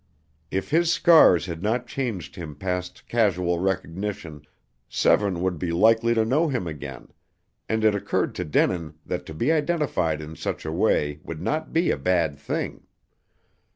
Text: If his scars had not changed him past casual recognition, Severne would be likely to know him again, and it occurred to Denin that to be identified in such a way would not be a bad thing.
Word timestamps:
If 0.49 0.71
his 0.71 0.91
scars 0.91 1.45
had 1.45 1.61
not 1.61 1.85
changed 1.85 2.35
him 2.35 2.55
past 2.55 3.07
casual 3.07 3.59
recognition, 3.59 4.41
Severne 4.89 5.43
would 5.43 5.59
be 5.59 5.71
likely 5.71 6.15
to 6.15 6.25
know 6.25 6.47
him 6.47 6.65
again, 6.65 7.09
and 7.69 7.83
it 7.83 7.93
occurred 7.93 8.33
to 8.33 8.43
Denin 8.43 8.95
that 9.05 9.27
to 9.27 9.35
be 9.35 9.51
identified 9.51 10.19
in 10.19 10.35
such 10.35 10.65
a 10.65 10.71
way 10.71 11.19
would 11.23 11.39
not 11.39 11.71
be 11.71 11.91
a 11.91 11.97
bad 11.97 12.39
thing. 12.39 12.87